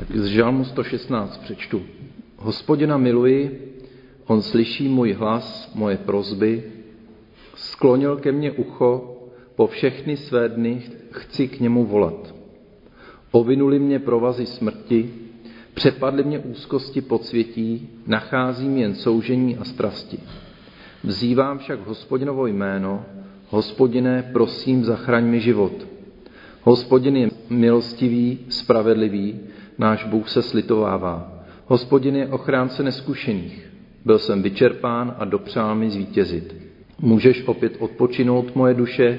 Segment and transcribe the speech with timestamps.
[0.00, 1.82] Tak z Žalmu 116 přečtu.
[2.36, 3.68] Hospodina miluji,
[4.26, 6.62] on slyší můj hlas, moje prozby,
[7.54, 9.16] sklonil ke mně ucho,
[9.56, 12.34] po všechny své dny chci k němu volat.
[13.30, 15.14] Ovinuli mě provazy smrti,
[15.74, 20.18] přepadly mě úzkosti podsvětí, nacházím jen soužení a strasti.
[21.04, 23.04] Vzývám však hospodinovo jméno,
[23.48, 25.86] hospodine, prosím, zachraň mi život.
[26.62, 29.40] Hospodin je milostivý, spravedlivý,
[29.80, 31.32] náš Bůh se slitovává.
[31.66, 33.70] Hospodin je ochránce neskušených.
[34.04, 36.56] Byl jsem vyčerpán a dopřál mi zvítězit.
[36.98, 39.18] Můžeš opět odpočinout, moje duše,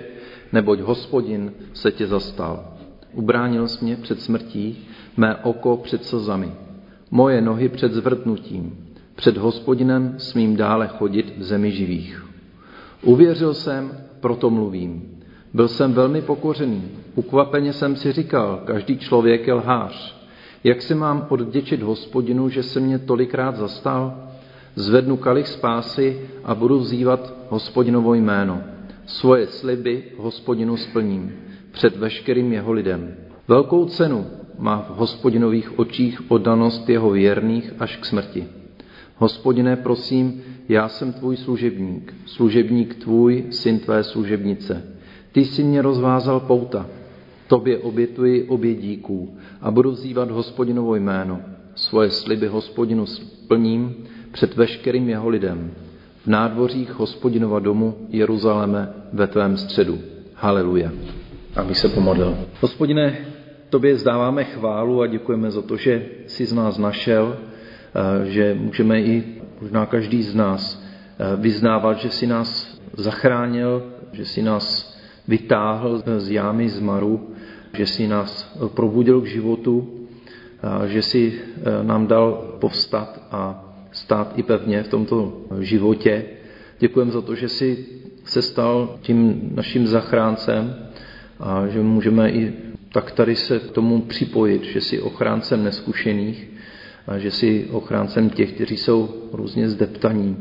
[0.54, 2.64] neboť hospodin se tě zastal.
[3.14, 4.88] Ubránil jsi mě před smrtí,
[5.18, 6.52] mé oko před slzami,
[7.12, 8.88] moje nohy před zvrtnutím.
[9.16, 12.26] Před hospodinem smím dále chodit v zemi živých.
[13.02, 15.18] Uvěřil jsem, proto mluvím.
[15.54, 16.84] Byl jsem velmi pokořený.
[17.16, 20.21] Ukvapeně jsem si říkal, každý člověk je lhář.
[20.64, 24.28] Jak se mám odděčit hospodinu, že se mě tolikrát zastal?
[24.76, 28.62] Zvednu kalich spásy a budu vzývat hospodinovo jméno.
[29.06, 31.36] Svoje sliby hospodinu splním
[31.72, 33.16] před veškerým jeho lidem.
[33.48, 34.28] Velkou cenu
[34.60, 38.48] má v hospodinových očích oddanost jeho věrných až k smrti.
[39.18, 44.84] Hospodine, prosím, já jsem tvůj služebník, služebník tvůj, syn tvé služebnice.
[45.32, 46.86] Ty jsi mě rozvázal pouta,
[47.52, 51.40] tobě obětuji obě díků a budu vzývat hospodinovo jméno.
[51.76, 53.96] Svoje sliby hospodinu splním
[54.32, 55.72] před veškerým jeho lidem.
[56.24, 60.00] V nádvořích hospodinova domu Jeruzaléme ve tvém středu.
[60.36, 60.92] Haleluja.
[61.56, 62.38] Aby se pomodlil.
[62.62, 63.18] Hospodine,
[63.70, 69.02] tobě zdáváme chválu a děkujeme za to, že jsi z nás našel, eh, že můžeme
[69.02, 69.24] i
[69.62, 70.84] možná každý z nás
[71.20, 74.92] eh, vyznávat, že jsi nás zachránil, že jsi nás
[75.28, 77.30] vytáhl z jámy z maru,
[77.74, 80.02] že jsi nás probudil k životu,
[80.86, 86.26] že jsi eh, nám dal povstat a stát i pevně v tomto životě.
[86.80, 87.86] Děkujeme za to, že jsi
[88.26, 90.76] se stal tím naším zachráncem
[91.40, 92.54] a že můžeme i
[92.94, 96.48] tak tady se k tomu připojit, že jsi ochráncem neskušených,
[97.08, 100.38] a že jsi ochráncem těch, kteří jsou různě zdeptaní.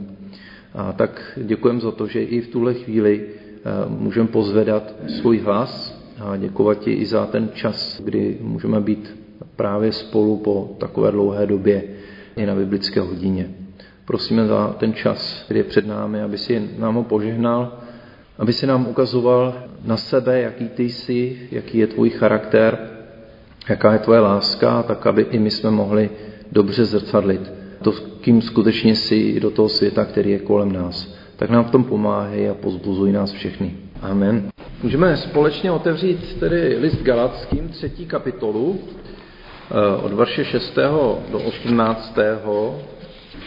[0.75, 6.00] A tak děkujeme za to, že i v tuhle chvíli eh, můžeme pozvedat svůj hlas
[6.21, 9.21] a děkovat ti i za ten čas, kdy můžeme být
[9.57, 11.83] právě spolu po takové dlouhé době
[12.37, 13.49] i na biblické hodině.
[14.05, 17.79] Prosíme za ten čas, který je před námi, aby si nám ho požehnal,
[18.39, 19.55] aby si nám ukazoval
[19.85, 22.79] na sebe, jaký ty jsi, jaký je tvůj charakter,
[23.69, 26.11] jaká je tvoje láska, tak aby i my jsme mohli
[26.53, 27.53] dobře zrcadlit
[27.83, 31.15] to, kým skutečně jsi do toho světa, který je kolem nás.
[31.37, 33.77] Tak nám v tom pomáhej a pozbuzuj nás všechny.
[34.03, 34.51] Amen.
[34.83, 38.79] Můžeme společně otevřít tedy list Galackým, třetí kapitolu,
[39.71, 40.79] eh, od verše 6.
[41.31, 42.19] do 18.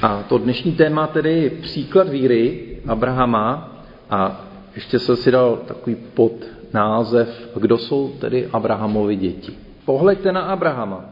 [0.01, 3.75] A to dnešní téma tedy příklad víry Abrahama
[4.09, 4.45] a
[4.75, 9.53] ještě jsem si dal takový podnázev, kdo jsou tedy Abrahamovi děti.
[9.85, 11.05] Pohleďte na Abrahama.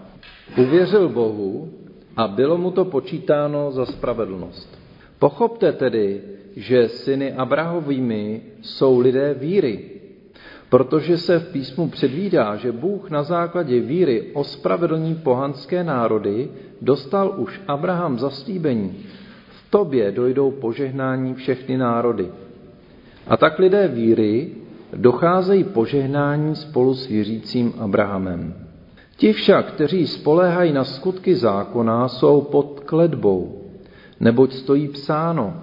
[0.57, 1.69] Uvěřil Bohu
[2.17, 4.79] a bylo mu to počítáno za spravedlnost.
[5.19, 6.21] Pochopte tedy,
[6.55, 9.90] že syny Abrahovými jsou lidé víry,
[10.71, 16.49] protože se v písmu předvídá, že Bůh na základě víry ospravedlní pohanské národy,
[16.81, 18.95] dostal už Abraham zaslíbení.
[19.49, 22.27] V tobě dojdou požehnání všechny národy.
[23.27, 24.49] A tak lidé víry
[24.95, 28.53] docházejí požehnání spolu s věřícím Abrahamem.
[29.17, 33.61] Ti však, kteří spoléhají na skutky zákona, jsou pod kledbou,
[34.19, 35.53] neboť stojí psáno.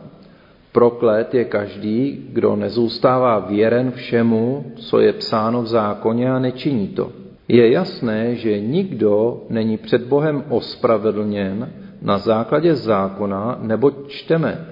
[0.73, 7.12] Proklet je každý, kdo nezůstává věren všemu, co je psáno v zákoně a nečiní to.
[7.49, 14.67] Je jasné, že nikdo není před Bohem ospravedlněn na základě zákona, neboť čteme,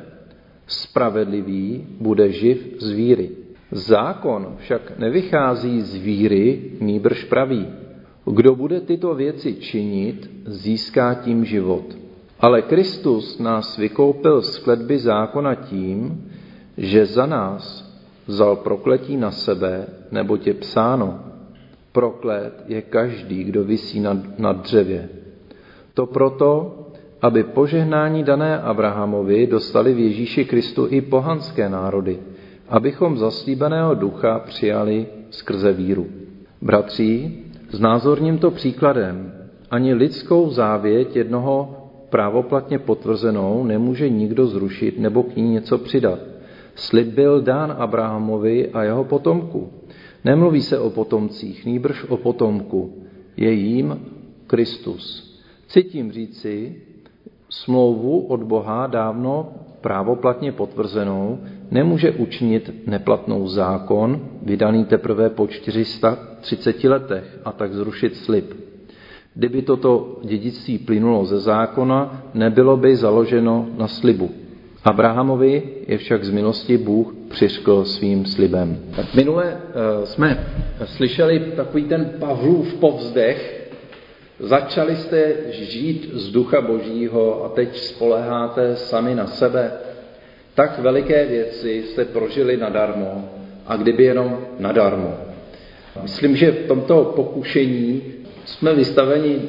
[0.66, 3.30] spravedlivý bude živ z víry.
[3.70, 7.66] Zákon však nevychází z víry, nýbrž praví.
[8.26, 12.05] Kdo bude tyto věci činit, získá tím život.
[12.40, 16.24] Ale Kristus nás vykoupil z kletby zákona tím,
[16.76, 17.92] že za nás
[18.26, 21.20] vzal prokletí na sebe, nebo je psáno,
[21.92, 25.08] proklet je každý, kdo visí na, na dřevě.
[25.94, 26.78] To proto,
[27.22, 32.18] aby požehnání dané Abrahamovi dostali v Ježíši Kristu i pohanské národy,
[32.68, 36.06] abychom zaslíbeného ducha přijali skrze víru.
[36.62, 39.32] Bratří, Znázorním to příkladem.
[39.70, 41.75] Ani lidskou závěť jednoho
[42.10, 46.18] právoplatně potvrzenou nemůže nikdo zrušit nebo k ní něco přidat.
[46.74, 49.68] Slib byl dán Abrahamovi a jeho potomku.
[50.24, 53.02] Nemluví se o potomcích, nýbrž o potomku.
[53.36, 54.00] Je jím
[54.46, 55.36] Kristus.
[55.66, 56.76] Chci tím říci,
[57.48, 61.38] smlouvu od Boha dávno právoplatně potvrzenou
[61.70, 68.65] nemůže učinit neplatnou zákon, vydaný teprve po 430 letech, a tak zrušit slib.
[69.36, 74.30] Kdyby toto dědictví plynulo ze zákona, nebylo by založeno na slibu.
[74.84, 78.78] Abrahamovi je však z milosti Bůh přiškl svým slibem.
[78.96, 80.46] Tak minule uh, jsme
[80.84, 83.70] slyšeli takový ten Pavlův povzdech,
[84.38, 89.72] začali jste žít z ducha božího a teď spoleháte sami na sebe.
[90.54, 93.28] Tak veliké věci jste prožili nadarmo
[93.66, 95.14] a kdyby jenom nadarmo.
[96.02, 98.02] Myslím, že v tomto pokušení
[98.46, 99.42] jsme vystaveni,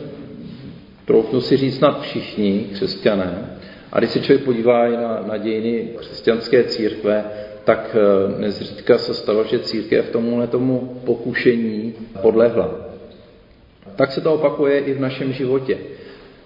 [1.06, 3.60] troufnu si říct snad všichni křesťané,
[3.92, 7.26] a když se člověk podívá na, na dějiny křesťanské církve,
[7.64, 12.76] tak eh, nezřídka se stalo, že církev tomuhle tomu pokušení podlehla.
[13.96, 15.78] Tak se to opakuje i v našem životě.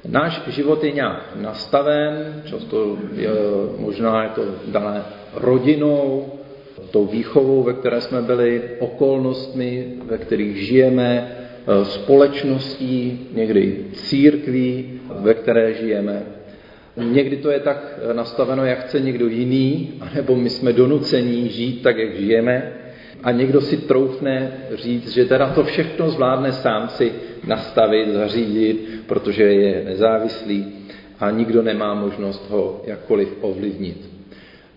[0.07, 3.29] Náš život je nějak nastaven, často je,
[3.77, 5.03] možná je to dané
[5.33, 6.25] rodinou,
[6.91, 11.40] tou výchovou, ve které jsme byli, okolnostmi, ve kterých žijeme, eh,
[11.83, 16.23] společností, někdy církví, ve které žijeme.
[16.97, 21.97] Někdy to je tak nastaveno, jak chce někdo jiný, anebo my jsme donucení žít tak,
[21.97, 22.73] jak žijeme.
[23.23, 27.11] A někdo si troufne říct, že teda to všechno zvládne sám si
[27.47, 30.73] nastavit, zařídit, protože je nezávislý
[31.19, 34.09] a nikdo nemá možnost ho jakkoliv ovlivnit.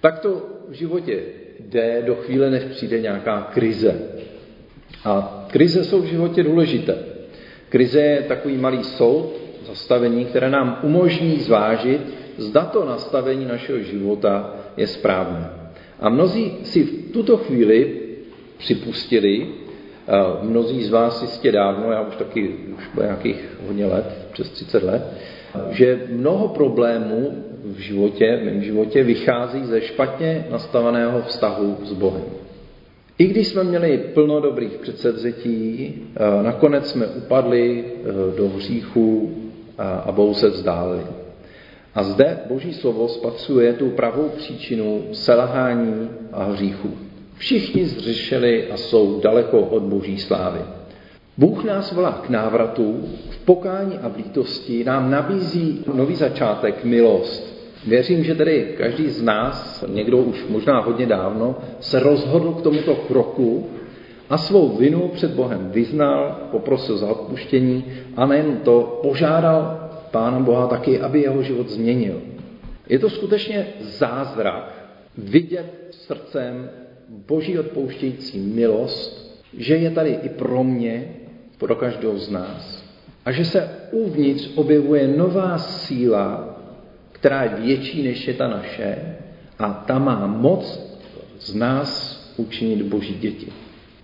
[0.01, 1.21] Tak to v životě
[1.61, 4.01] jde do chvíle, než přijde nějaká krize.
[5.05, 6.99] A krize jsou v životě důležité.
[7.69, 9.33] Krize je takový malý soud,
[9.67, 12.01] zastavení, které nám umožní zvážit,
[12.37, 15.51] zda to nastavení našeho života je správné.
[16.01, 18.01] A mnozí si v tuto chvíli
[18.59, 19.47] připustili,
[20.43, 22.49] mnozí z vás jistě dávno, já už taky
[22.79, 25.03] už bylo nějakých hodně let, přes 30 let,
[25.71, 32.44] že mnoho problémů v životě, v mém životě, vychází ze špatně nastaveného vztahu s Bohem.
[33.19, 35.95] I když jsme měli plno dobrých předsevzetí,
[36.43, 37.85] nakonec jsme upadli
[38.37, 39.35] do hříchu
[39.79, 41.03] a Bohu se vzdálili.
[41.95, 46.91] A zde Boží slovo spatřuje tu pravou příčinu selhání a hříchu.
[47.39, 50.61] Všichni zřešili a jsou daleko od Boží slávy.
[51.39, 57.54] Bůh nás volá k návratu, v pokání a v lítosti nám nabízí nový začátek, milost.
[57.87, 62.95] Věřím, že tedy každý z nás, někdo už možná hodně dávno, se rozhodl k tomuto
[62.95, 63.71] kroku
[64.31, 67.85] a svou vinu před Bohem vyznal, poprosil za odpuštění
[68.17, 72.21] a nejen to, požádal Pána Boha taky, aby jeho život změnil.
[72.89, 74.75] Je to skutečně zázrak
[75.19, 76.71] vidět srdcem
[77.09, 81.09] boží odpouštějící milost, že je tady i pro mě,
[81.59, 82.85] pro každého z nás.
[83.25, 86.44] A že se uvnitř objevuje nová síla,
[87.25, 89.17] která je větší než je ta naše
[89.59, 90.81] a ta má moc
[91.41, 93.47] z nás učinit boží děti.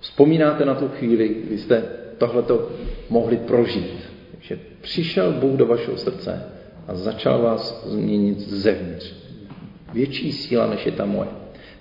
[0.01, 1.85] Vzpomínáte na tu chvíli, kdy jste
[2.19, 2.71] tohleto
[3.11, 4.09] mohli prožít,
[4.41, 6.45] že přišel Bůh do vašeho srdce
[6.89, 9.15] a začal vás změnit zevnitř.
[9.93, 11.29] Větší síla, než je ta moje.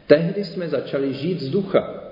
[0.07, 2.12] Tehdy jsme začali žít z ducha,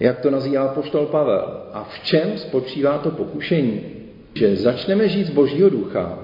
[0.00, 1.68] jak to nazývá poštol Pavel.
[1.72, 3.80] A v čem spočívá to pokušení?
[4.34, 6.18] Že začneme žít z božího ducha.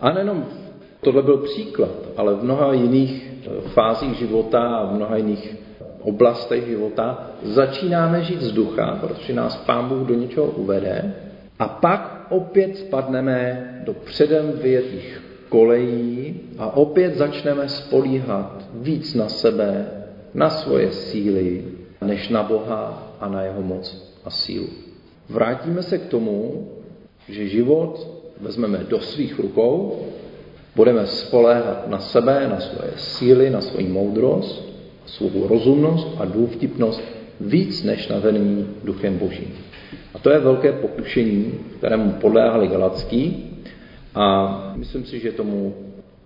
[0.00, 0.63] A nejenom
[1.04, 5.56] tohle byl příklad, ale v mnoha jiných fázích života a v mnoha jiných
[6.00, 11.14] oblastech života začínáme žít z ducha, protože nás Pán Bůh do něčeho uvede
[11.58, 19.86] a pak opět spadneme do předem vyjetých kolejí a opět začneme spolíhat víc na sebe,
[20.34, 21.64] na svoje síly,
[22.04, 24.68] než na Boha a na jeho moc a sílu.
[25.28, 26.68] Vrátíme se k tomu,
[27.28, 28.08] že život
[28.40, 30.06] vezmeme do svých rukou,
[30.76, 34.74] budeme spoléhat na sebe, na svoje síly, na svoji moudrost
[35.06, 37.02] svou rozumnost a důvtipnost
[37.40, 39.54] víc než na vedení duchem božím.
[40.14, 43.50] A to je velké pokušení, kterému podléhali Galacký
[44.14, 45.74] a myslím si, že tomu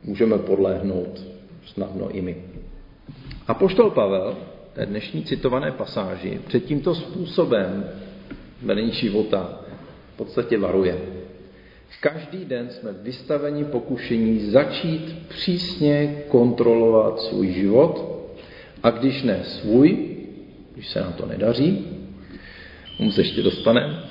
[0.04, 1.24] můžeme podléhnout
[1.66, 2.36] snadno i my.
[3.46, 4.36] A poštol Pavel,
[4.72, 7.84] té dnešní citované pasáži, před tímto způsobem
[8.62, 9.60] vedení života
[10.14, 11.17] v podstatě varuje.
[12.00, 18.18] Každý den jsme vystaveni pokušení začít přísně kontrolovat svůj život
[18.82, 20.16] a když ne svůj,
[20.74, 21.86] když se nám to nedaří,
[22.98, 24.02] mu se ještě dostaneme,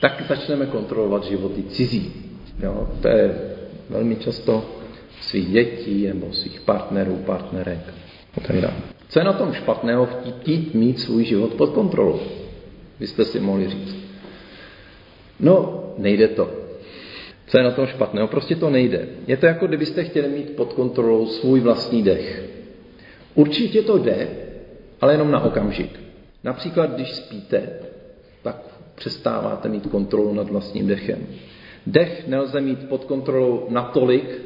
[0.00, 2.12] tak začneme kontrolovat životy cizí.
[2.62, 2.88] Jo?
[3.02, 3.40] To je
[3.90, 4.70] velmi často
[5.20, 7.94] svých dětí nebo svých partnerů, partnerek
[9.08, 12.20] Co je na tom špatného chtít mít svůj život pod kontrolou?
[13.00, 13.96] Byste si mohli říct.
[15.40, 16.65] No, nejde to.
[17.46, 18.28] Co je na tom špatného?
[18.28, 19.08] Prostě to nejde.
[19.26, 22.44] Je to jako kdybyste chtěli mít pod kontrolou svůj vlastní dech.
[23.34, 24.28] Určitě to jde,
[25.00, 26.00] ale jenom na okamžik.
[26.44, 27.68] Například, když spíte,
[28.42, 28.56] tak
[28.94, 31.18] přestáváte mít kontrolu nad vlastním dechem.
[31.86, 34.40] Dech nelze mít pod kontrolou natolik,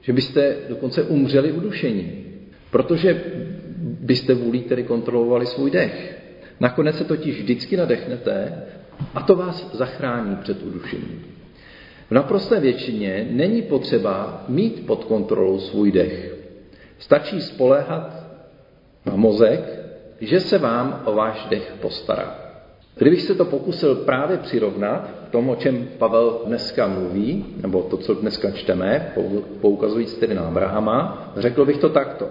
[0.00, 2.24] že byste dokonce umřeli udušení,
[2.70, 3.24] protože
[4.00, 6.22] byste vůlí tedy kontrolovali svůj dech.
[6.60, 8.62] Nakonec se totiž vždycky nadechnete
[9.14, 11.35] a to vás zachrání před udušením.
[12.08, 16.34] V naprosté většině není potřeba mít pod kontrolou svůj dech.
[16.98, 18.26] Stačí spoléhat
[19.06, 19.60] na mozek,
[20.20, 22.34] že se vám o váš dech postará.
[22.96, 27.96] Kdybych se to pokusil právě přirovnat k tomu, o čem Pavel dneska mluví, nebo to,
[27.96, 29.12] co dneska čteme,
[29.60, 32.28] poukazujíc tedy na Abrahama, řekl bych to takto.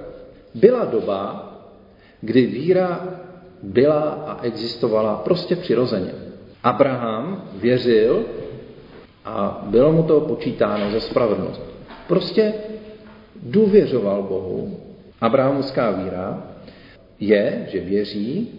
[0.53, 1.53] Byla doba,
[2.21, 3.07] kdy víra
[3.63, 6.11] byla a existovala prostě přirozeně.
[6.63, 8.25] Abraham věřil
[9.25, 11.61] a bylo mu to počítáno za spravedlnost.
[12.07, 12.53] Prostě
[13.43, 14.77] důvěřoval Bohu.
[15.21, 16.43] Abrahamovská víra
[17.19, 18.49] je, že věří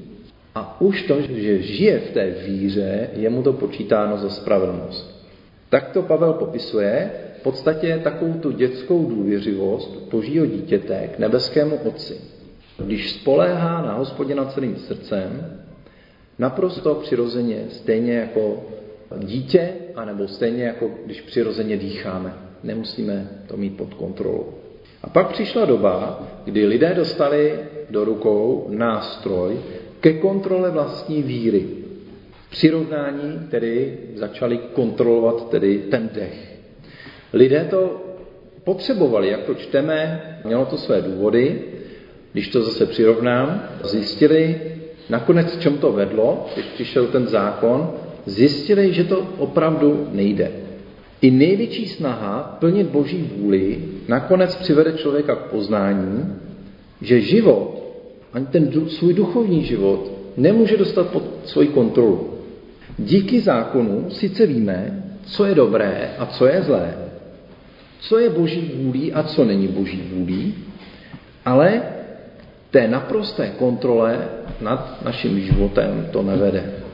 [0.54, 5.26] a už to, že žije v té víře, je mu to počítáno za spravedlnost.
[5.68, 12.16] Tak to Pavel popisuje v podstatě takovou tu dětskou důvěřivost božího dítěte k nebeskému otci.
[12.78, 15.60] Když spoléhá na hospodina celým srdcem,
[16.38, 18.64] naprosto přirozeně, stejně jako
[19.18, 22.34] dítě, anebo stejně jako když přirozeně dýcháme.
[22.62, 24.54] Nemusíme to mít pod kontrolou.
[25.02, 27.58] A pak přišla doba, kdy lidé dostali
[27.90, 29.58] do rukou nástroj
[30.00, 31.66] ke kontrole vlastní víry.
[32.50, 36.58] Přirovnání tedy začali kontrolovat tedy ten dech.
[37.32, 38.04] Lidé to
[38.64, 41.62] potřebovali, jak to čteme, mělo to své důvody,
[42.32, 44.60] když to zase přirovnám, zjistili
[45.08, 47.92] nakonec, čem to vedlo, když přišel ten zákon,
[48.26, 50.50] zjistili, že to opravdu nejde.
[51.20, 53.78] I největší snaha plnit boží vůli
[54.08, 56.34] nakonec přivede člověka k poznání,
[57.02, 57.82] že život,
[58.32, 62.30] ani ten svůj duchovní život, nemůže dostat pod svoji kontrolu.
[62.98, 66.94] Díky zákonu sice víme, co je dobré a co je zlé,
[68.00, 70.54] co je boží vůlí a co není boží vůlí,
[71.44, 71.82] ale
[72.70, 74.28] té naprosté kontrole
[74.60, 76.85] nad naším životem to nevede.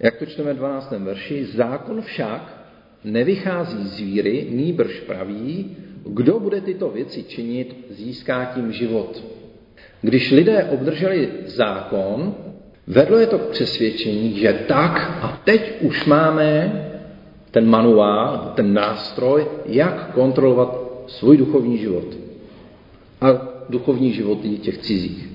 [0.00, 0.90] Jak to čteme v 12.
[0.90, 2.64] verši, zákon však
[3.04, 5.76] nevychází z víry, nýbrž praví,
[6.06, 9.24] kdo bude tyto věci činit, získá tím život.
[10.02, 12.34] Když lidé obdrželi zákon,
[12.86, 16.72] vedlo je to k přesvědčení, že tak a teď už máme
[17.50, 22.16] ten manuál, ten nástroj, jak kontrolovat svůj duchovní život
[23.20, 23.26] a
[23.68, 25.28] duchovní životy těch cizích.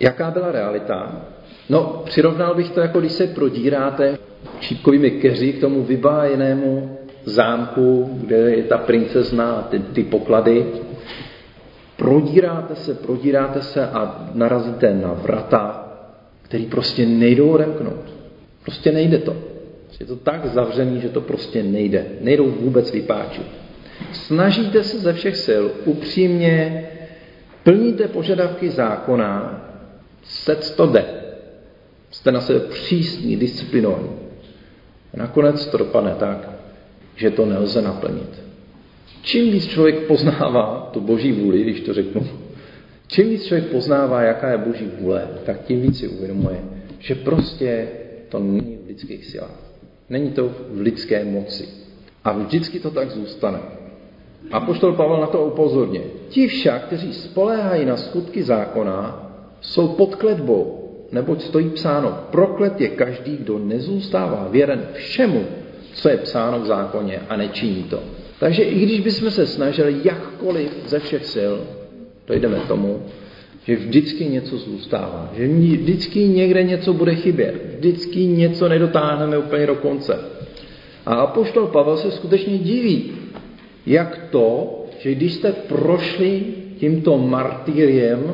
[0.00, 1.26] Jaká byla realita?
[1.68, 4.18] No, přirovnal bych to, jako když se prodíráte
[4.60, 10.66] šípkovými keři k tomu vybájenému zámku, kde je ta princezna a ty, ty poklady.
[11.96, 15.88] Prodíráte se, prodíráte se a narazíte na vrata,
[16.42, 18.12] který prostě nejdou odemknout.
[18.62, 19.36] Prostě nejde to.
[20.00, 22.06] Je to tak zavřený, že to prostě nejde.
[22.20, 23.46] Nejdou vůbec vypáčit.
[24.12, 26.88] Snažíte se ze všech sil upřímně,
[27.62, 29.64] plníte požadavky zákona,
[30.22, 31.21] set to jde.
[32.12, 34.10] Jste na sebe přísní, disciplinovaní.
[35.14, 36.50] A nakonec to dopadne tak,
[37.16, 38.42] že to nelze naplnit.
[39.22, 42.26] Čím víc člověk poznává tu boží vůli, když to řeknu,
[43.06, 46.60] čím víc člověk poznává, jaká je boží vůle, tak tím víc si uvědomuje,
[46.98, 47.88] že prostě
[48.28, 49.62] to není v lidských silách.
[50.10, 51.68] Není to v lidské moci.
[52.24, 53.58] A vždycky to tak zůstane.
[54.50, 56.00] A poštol Pavel na to upozorně.
[56.28, 60.81] Ti však, kteří spoléhají na skutky zákona, jsou pod kletbou,
[61.12, 65.46] neboť stojí psáno, proklet je každý, kdo nezůstává věren všemu,
[65.92, 68.02] co je psáno v zákoně a nečiní to.
[68.38, 71.54] Takže i když bychom se snažili jakkoliv ze všech sil,
[72.26, 73.02] dojdeme k tomu,
[73.64, 79.74] že vždycky něco zůstává, že vždycky někde něco bude chybět, vždycky něco nedotáhneme úplně do
[79.74, 80.18] konce.
[81.06, 83.12] A apoštol Pavel se skutečně diví,
[83.86, 86.42] jak to, že když jste prošli
[86.78, 88.32] tímto martýriem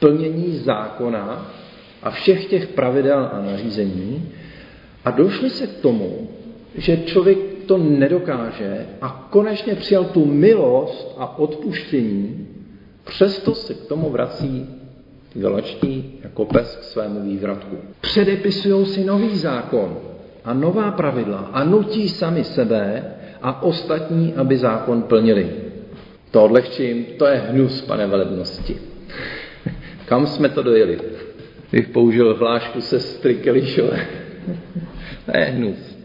[0.00, 1.52] plnění zákona
[2.02, 4.28] a všech těch pravidel a nařízení
[5.04, 6.28] a došli se k tomu,
[6.74, 12.48] že člověk to nedokáže a konečně přijal tu milost a odpuštění,
[13.04, 14.66] přesto se k tomu vrací
[15.34, 17.76] galačtí jako pes k svému vývratku.
[18.00, 19.98] Předepisují si nový zákon
[20.44, 23.04] a nová pravidla a nutí sami sebe
[23.42, 25.50] a ostatní, aby zákon plnili.
[26.30, 28.76] To odlehčím, to je hnus, pane velebnosti.
[30.06, 31.00] Kam jsme to dojeli?
[31.72, 34.06] Bych použil hlášku sestry Kelišové.
[35.38, 35.98] je hnus.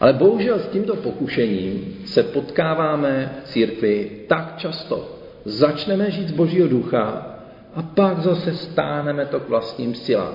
[0.00, 5.18] Ale bohužel s tímto pokušením se potkáváme v církvi tak často.
[5.44, 7.36] Začneme žít z Božího ducha
[7.74, 10.34] a pak zase stáneme to k vlastním silám.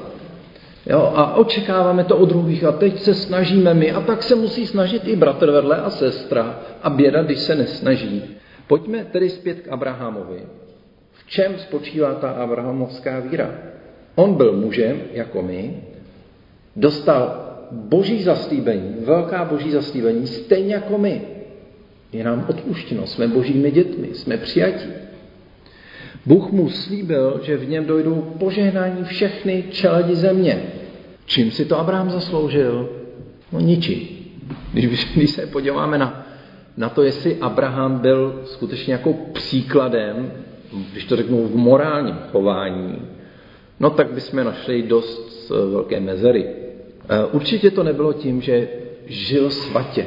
[0.85, 4.67] Jo, a očekáváme to od druhých a teď se snažíme my a tak se musí
[4.67, 8.23] snažit i bratr vedle a sestra a běda, když se nesnaží.
[8.67, 10.41] Pojďme tedy zpět k Abrahamovi.
[11.11, 13.49] V čem spočívá ta abrahamovská víra?
[14.17, 15.83] On byl mužem, jako my,
[16.75, 21.21] dostal boží zaslíbení, velká boží zaslíbení, stejně jako my.
[22.13, 24.89] Je nám odpuštěno, jsme božími dětmi, jsme přijatí.
[26.25, 30.63] Bůh mu slíbil, že v něm dojdou požehnání všechny čeledi země.
[31.25, 32.89] Čím si to Abraham zasloužil?
[33.51, 34.07] No ničím.
[34.73, 36.27] Když, když se podíváme na,
[36.77, 40.31] na to, jestli Abraham byl skutečně jako příkladem,
[40.91, 43.16] když to řeknu v morálním chování,
[43.79, 46.45] no tak bychom našli dost eh, velké mezery.
[46.45, 48.67] Eh, určitě to nebylo tím, že
[49.05, 50.05] žil svatě.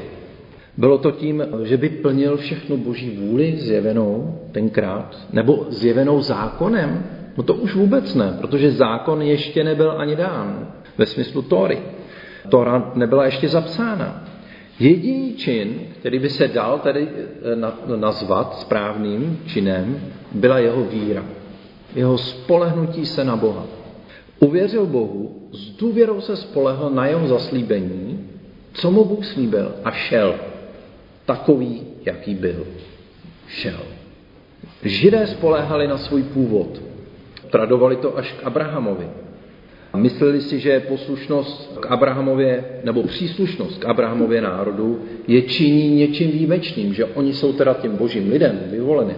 [0.77, 7.05] Bylo to tím, že by plnil všechnu boží vůli zjevenou tenkrát, nebo zjevenou zákonem.
[7.37, 11.79] No to už vůbec ne, protože zákon ještě nebyl ani dán ve smyslu Tóry.
[12.49, 14.25] Tóra nebyla ještě zapsána.
[14.81, 20.01] Jediný čin, který by se dal tady eh, nazvat správným činem,
[20.33, 21.25] byla jeho víra.
[21.95, 23.67] Jeho spolehnutí se na Boha.
[24.39, 28.29] Uvěřil Bohu, s důvěrou se spolehl na jeho zaslíbení,
[28.73, 30.35] co mu Bůh slíbil a šel.
[31.27, 32.67] Takový, jaký byl.
[33.49, 33.81] Šel.
[34.83, 36.83] Židé spolehali na svůj původ.
[37.51, 39.07] Tradovali to až k Abrahamovi.
[39.97, 46.95] Mysleli si, že poslušnost k Abrahamově, nebo příslušnost k Abrahamově národu je činí něčím výjimečným,
[46.95, 49.17] že oni jsou teda tím božím lidem vyvoleným.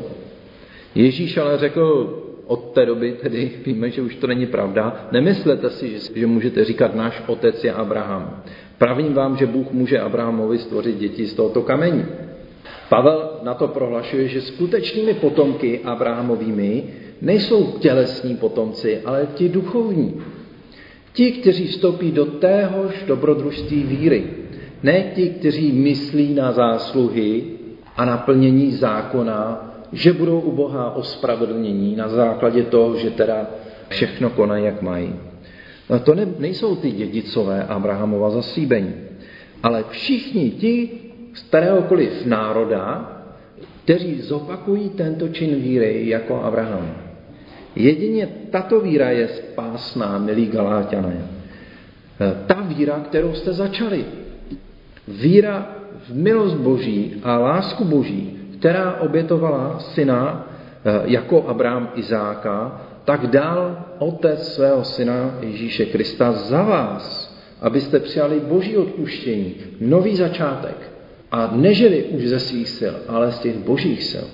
[0.94, 2.21] Ježíš ale řekl,
[2.52, 5.08] od té doby tedy víme, že už to není pravda.
[5.12, 8.42] Nemyslete si, že můžete říkat, náš otec je Abraham.
[8.78, 12.04] Pravím vám, že Bůh může Abrahamovi stvořit děti z tohoto kamení.
[12.88, 16.84] Pavel na to prohlašuje, že skutečnými potomky Abrahamovými
[17.20, 20.20] nejsou tělesní potomci, ale ti duchovní.
[21.12, 24.24] Ti, kteří vstoupí do téhož dobrodružství víry.
[24.82, 27.44] Ne ti, kteří myslí na zásluhy
[27.96, 33.46] a naplnění zákona, že budou u Boha ospravedlnění na základě toho, že teda
[33.88, 35.14] všechno konají, jak mají.
[35.90, 38.94] No to ne, nejsou ty dědicové Abrahamova zasíbení,
[39.62, 40.90] ale všichni ti
[41.34, 43.12] z kteréhokoliv národa,
[43.84, 46.94] kteří zopakují tento čin víry jako Abraham.
[47.76, 51.26] Jedině tato víra je spásná, milí Galáťané.
[52.46, 54.04] Ta víra, kterou jste začali.
[55.08, 55.76] Víra
[56.08, 60.46] v milost Boží a lásku Boží, která obětovala syna
[60.84, 68.40] eh, jako Abraham Izáka, tak dal otec svého syna Ježíše Krista za vás, abyste přijali
[68.40, 70.92] boží odpuštění, nový začátek
[71.30, 74.26] a nežili už ze svých sil, ale z těch božích sil.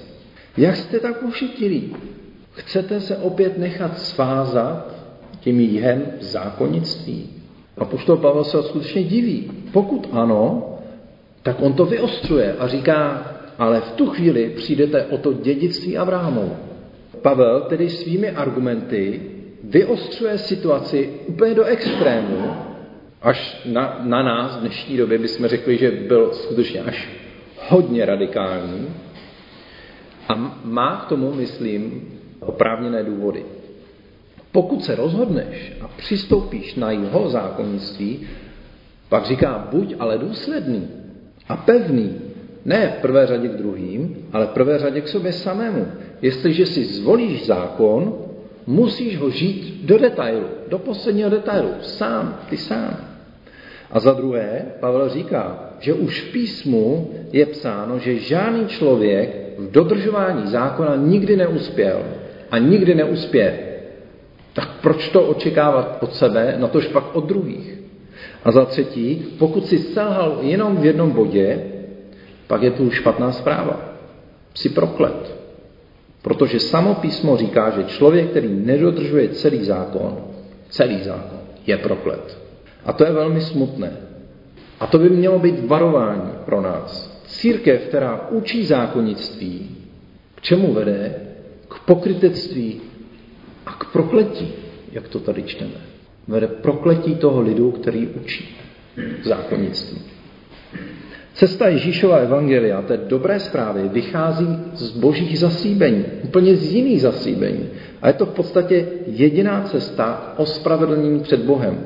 [0.56, 1.96] Jak jste tak ušetilí?
[2.52, 4.94] Chcete se opět nechat svázat
[5.40, 7.30] tím jihem zákonnictví?
[7.78, 9.50] A poštol Pavel se skutečně diví.
[9.72, 10.68] Pokud ano,
[11.42, 13.24] tak on to vyostřuje a říká,
[13.58, 16.56] ale v tu chvíli přijdete o to dědictví Abrahamovu.
[17.22, 19.20] Pavel tedy svými argumenty
[19.64, 22.52] vyostřuje situaci úplně do extrému,
[23.22, 27.08] až na, na nás v dnešní době bychom řekli, že byl skutečně až
[27.68, 28.88] hodně radikální
[30.28, 32.08] a má k tomu, myslím,
[32.40, 33.44] oprávněné důvody.
[34.52, 38.28] Pokud se rozhodneš a přistoupíš na jeho zákonnictví,
[39.08, 40.88] pak říká, buď ale důsledný
[41.48, 42.20] a pevný,
[42.68, 45.86] ne v prvé řadě k druhým, ale v prvé řadě k sobě samému.
[46.22, 48.14] Jestliže si zvolíš zákon,
[48.66, 52.96] musíš ho žít do detailu, do posledního detailu, sám, ty sám.
[53.90, 59.70] A za druhé, Pavel říká, že už v písmu je psáno, že žádný člověk v
[59.70, 62.02] dodržování zákona nikdy neuspěl
[62.50, 63.58] a nikdy neuspěje.
[64.52, 67.78] Tak proč to očekávat od sebe, na tož pak od druhých?
[68.44, 71.77] A za třetí, pokud si selhal jenom v jednom bodě,
[72.48, 73.80] pak je tu špatná zpráva.
[74.54, 75.38] Jsi proklet.
[76.22, 80.24] Protože samo písmo říká, že člověk, který nedodržuje celý zákon,
[80.68, 82.38] celý zákon, je proklet.
[82.84, 83.92] A to je velmi smutné.
[84.80, 87.20] A to by mělo být varování pro nás.
[87.26, 89.76] Církev, která učí zákonnictví,
[90.34, 91.14] k čemu vede?
[91.68, 92.80] K pokrytectví
[93.66, 94.52] a k prokletí,
[94.92, 95.80] jak to tady čteme.
[96.28, 98.56] Vede prokletí toho lidu, který učí
[99.24, 100.17] zákonnictví.
[101.38, 107.66] Cesta Ježíšova evangelia, té dobré zprávy, vychází z božích zasíbení, úplně z jiných zasíbení.
[108.02, 111.78] A je to v podstatě jediná cesta ospravedlnění před Bohem.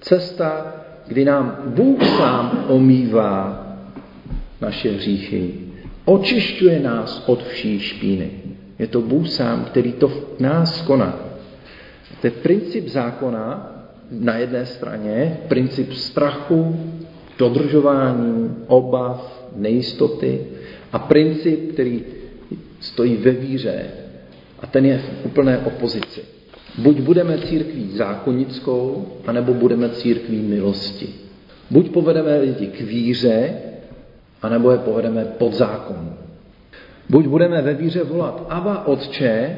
[0.00, 3.66] Cesta kdy nám Bůh sám omývá
[4.60, 5.54] naše hříchy,
[6.04, 8.30] očišťuje nás od vší špíny.
[8.78, 11.18] Je to Bůh sám, který to v nás koná.
[12.20, 13.76] To je princip zákona
[14.10, 16.80] na jedné straně, princip strachu,
[17.40, 20.40] dodržování, obav, nejistoty
[20.92, 22.02] a princip, který
[22.80, 23.82] stojí ve víře
[24.60, 26.20] a ten je v úplné opozici.
[26.78, 31.08] Buď budeme církví zákonnickou, anebo budeme církví milosti.
[31.70, 33.52] Buď povedeme lidi k víře,
[34.42, 36.14] anebo je povedeme pod zákon.
[37.08, 39.56] Buď budeme ve víře volat Ava Otče,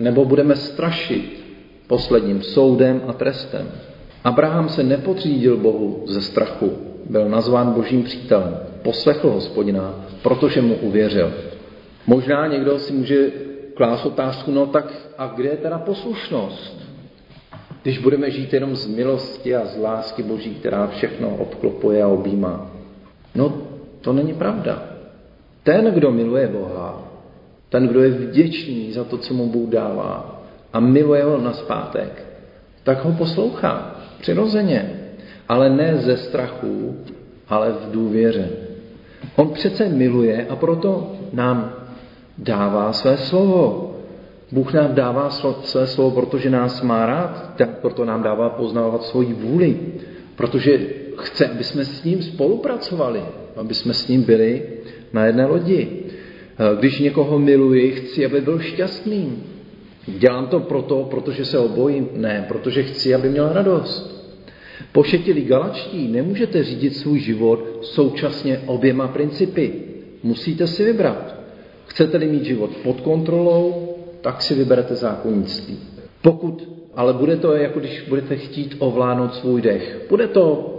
[0.00, 1.44] nebo budeme strašit
[1.86, 3.68] posledním soudem a trestem.
[4.24, 11.32] Abraham se nepodřídil Bohu ze strachu, byl nazván božím přítelem, poslechl hospodina, protože mu uvěřil.
[12.06, 13.30] Možná někdo si může
[13.74, 16.82] klást otázku, no tak a kde je teda poslušnost?
[17.82, 22.70] Když budeme žít jenom z milosti a z lásky Boží, která všechno obklopuje a objímá.
[23.34, 23.62] No,
[24.00, 24.82] to není pravda.
[25.62, 27.02] Ten, kdo miluje Boha,
[27.68, 32.26] ten, kdo je vděčný za to, co mu Bůh dává a miluje ho na zpátek,
[32.82, 35.01] tak ho poslouchá přirozeně,
[35.48, 36.96] ale ne ze strachu,
[37.48, 38.48] ale v důvěře.
[39.36, 41.72] On přece miluje a proto nám
[42.38, 43.88] dává své slovo.
[44.52, 45.30] Bůh nám dává
[45.62, 49.76] své slovo, protože nás má rád, tak proto nám dává poznávat svoji vůli,
[50.36, 50.80] protože
[51.16, 53.22] chce, aby jsme s ním spolupracovali,
[53.56, 54.62] aby jsme s ním byli
[55.12, 55.88] na jedné lodi.
[56.78, 59.42] Když někoho miluji, chci, aby byl šťastný.
[60.06, 62.08] Dělám to proto, protože se obojím?
[62.16, 64.11] Ne, protože chci, aby měl radost.
[64.92, 69.72] Pošetili galačtí, nemůžete řídit svůj život současně oběma principy.
[70.22, 71.34] Musíte si vybrat.
[71.86, 73.88] Chcete-li mít život pod kontrolou,
[74.20, 75.78] tak si vyberete zákonnictví.
[76.22, 80.06] Pokud ale bude to, jako když budete chtít ovládnout svůj dech.
[80.08, 80.74] Bude to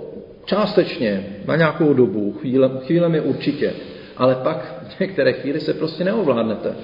[0.45, 3.73] částečně, na nějakou dobu, chvíle, chvílemi určitě,
[4.17, 6.75] ale pak v některé chvíli se prostě neovládnete.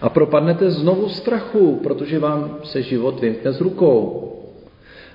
[0.00, 4.24] A propadnete znovu strachu, protože vám se život vymkne z rukou.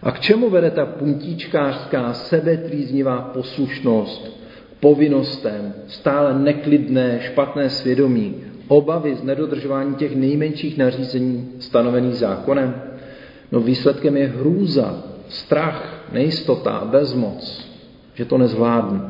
[0.03, 4.43] A k čemu vede ta puntíčkářská, sebetrýznivá poslušnost
[4.79, 8.35] povinnostem, stále neklidné, špatné svědomí,
[8.67, 12.81] obavy z nedodržování těch nejmenších nařízení stanovených zákonem?
[13.51, 17.69] No výsledkem je hrůza, strach, nejistota, bezmoc,
[18.13, 19.01] že to nezvládnu.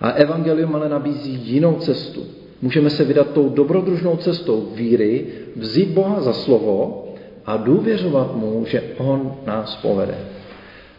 [0.00, 2.26] A evangelium ale nabízí jinou cestu.
[2.62, 7.07] Můžeme se vydat tou dobrodružnou cestou víry, vzít Boha za slovo
[7.48, 10.14] a důvěřovat mu, že on nás povede.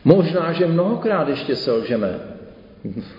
[0.05, 2.19] Možná, že mnohokrát ještě selžeme,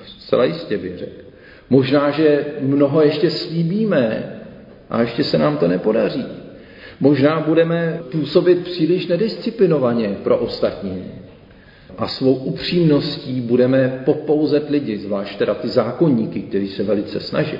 [0.04, 1.22] zcela jistě bych řekl.
[1.70, 4.32] Možná, že mnoho ještě slíbíme
[4.90, 6.26] a ještě se nám to nepodaří.
[7.00, 11.04] Možná budeme působit příliš nedisciplinovaně pro ostatní.
[11.98, 17.58] A svou upřímností budeme popouzet lidi, zvlášť teda ty zákonníky, kteří se velice snaží.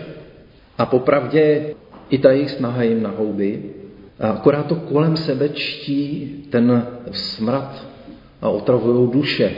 [0.79, 1.75] A popravdě
[2.11, 3.80] i ta jejich snaha jim na houby,
[4.21, 7.87] akorát to kolem sebe čtí ten smrad
[8.43, 9.53] a otravují duše.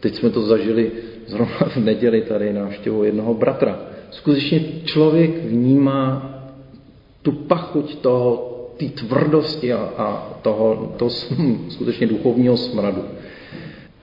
[0.00, 0.92] Teď jsme to zažili
[1.26, 3.78] zrovna v neděli tady návštěvu jednoho bratra.
[4.10, 6.34] Skutečně člověk vnímá
[7.22, 11.10] tu pachuť toho, ty tvrdosti a, a toho, toho
[11.68, 13.04] skutečně duchovního smradu.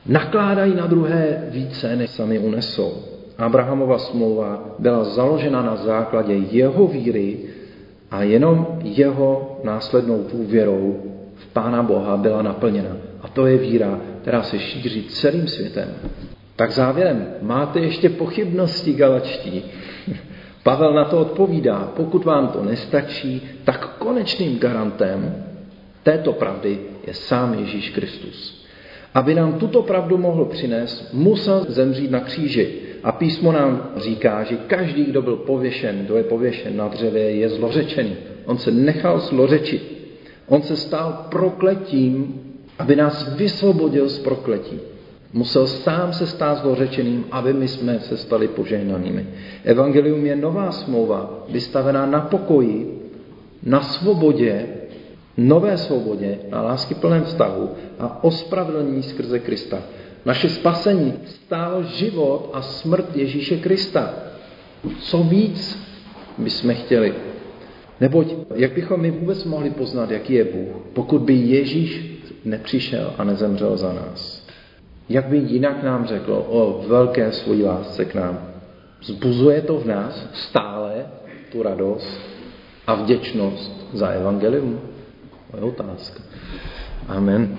[0.05, 2.93] Nakládají na druhé více, než sami unesou.
[3.37, 7.37] Abrahamova smlouva byla založena na základě jeho víry
[8.11, 11.03] a jenom jeho následnou důvěrou
[11.35, 12.97] v Pána Boha byla naplněna.
[13.21, 15.89] A to je víra, která se šíří celým světem.
[16.55, 19.63] Tak závěrem, máte ještě pochybnosti galačtí?
[20.63, 25.43] Pavel na to odpovídá, pokud vám to nestačí, tak konečným garantem
[26.03, 28.65] této pravdy je sám Ježíš Kristus.
[29.13, 32.84] Aby nám tuto pravdu mohl přinést, musel zemřít na kříži.
[33.05, 37.49] A písmo nám říká, že každý, kdo byl pověšen, kdo je pověšen na dřevě, je
[37.49, 38.15] zlořečený.
[38.45, 39.95] On se nechal zlořečit.
[40.47, 42.41] On se stal prokletím,
[42.79, 44.79] aby nás vysvobodil z prokletí.
[45.33, 49.27] Musel sám se stát zlořečeným, aby my jsme se stali požehnanými.
[49.63, 53.01] Evangelium je nová smlouva, vystavená na pokoji,
[53.63, 54.65] na svobodě,
[55.37, 59.79] nové svobodě, na lásky plném vztahu a ospravedlnění skrze Krista.
[60.25, 64.13] Naše spasení stálo život a smrt Ježíše Krista.
[64.99, 65.79] Co víc
[66.37, 67.13] bychom chtěli?
[68.01, 73.23] Neboť jak bychom my vůbec mohli poznat, jaký je Bůh, pokud by Ježíš nepřišel a
[73.23, 74.47] nezemřel za nás?
[75.09, 78.51] Jak by jinak nám řeklo o velké svojí lásce k nám?
[79.03, 81.05] Zbuzuje to v nás stále
[81.51, 82.19] tu radost
[82.87, 84.81] a vděčnost za evangelium?
[85.51, 86.23] To je otázka.
[87.07, 87.57] Amen.